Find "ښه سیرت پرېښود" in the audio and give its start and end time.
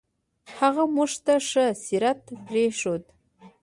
1.49-3.03